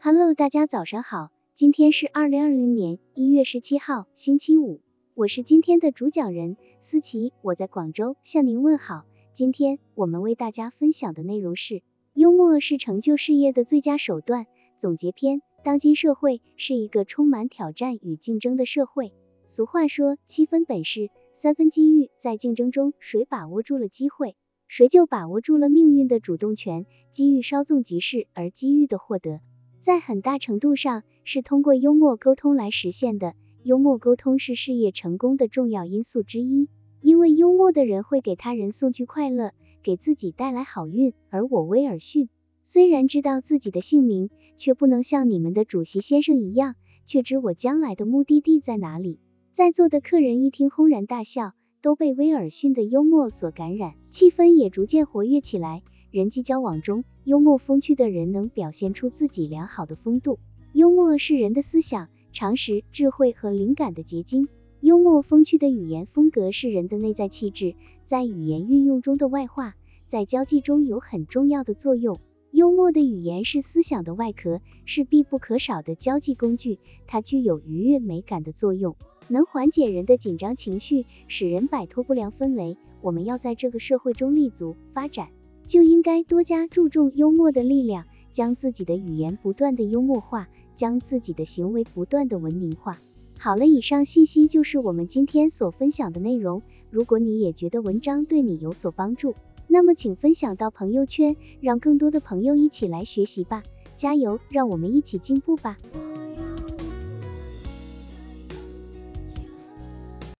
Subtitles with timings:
[0.00, 4.80] Hello，大家早上好，今天是二零二零年一月十七号，星期五，
[5.14, 9.04] 我是今天的主讲人思琪，我在广州向您问好。
[9.32, 11.82] 今天我们为大家分享的内容是，
[12.14, 14.46] 幽默是成就事业的最佳手段。
[14.76, 19.12] 总结篇：当今社会是一个充满挑战与竞争的社会。
[19.46, 24.34] 俗话说，七分本事，三分机遇，在竞争中，谁把握住了机会，
[24.74, 26.86] 谁就把握住了命运的主动权。
[27.10, 29.40] 机遇稍纵即逝，而机遇的获得，
[29.80, 33.34] 在很大程度上是通过幽默沟通来实现的。
[33.64, 36.70] 幽默沟通是事业成功的重要因素之一，
[37.02, 39.52] 因为幽默的人会给他人送去快乐，
[39.82, 41.12] 给自己带来好运。
[41.28, 42.30] 而我威尔逊
[42.62, 49.18] 虽然知道自己的姓名，却不能像你们的主席先生一样，却知我将来的目的地在哪里。
[49.52, 55.82] 在座的客人一听，轰然大笑，都被威尔逊的幽默所感染，气氛也逐渐活跃起来。
[56.12, 60.38] 人际交往中，幽默风趣的人能表现出自己良好的风度。
[60.72, 64.48] 幽默是人的思想、常识、智慧和灵感的结晶。
[64.80, 67.74] 幽默风趣的语言风格是人的内在气质，
[68.06, 69.74] 在语言运用中的外化，
[70.06, 72.20] 在交际中有很重要的作用。
[72.52, 78.94] 幽默的语言是思想的外壳，是必不可少的交际工具，它具有愉悦美感的作用。
[79.28, 82.76] 能缓解人的紧张情绪，使人摆脱不良氛围。
[83.00, 85.28] 我们要在这个社会中立足发展，
[85.66, 92.98] 就应该多加注重幽默的力量，将自己的语言不断的幽默化，将自己的行为不断的文明化。
[93.38, 96.62] 好了，以上信息就是我们今天所分享的内容。
[96.90, 99.34] 如果你也觉得文章对你有所帮助，
[99.66, 103.62] 那么请分享到朋友圈，让更多的朋友一起来学习吧。
[103.96, 105.78] 加油，让我们一起进步吧。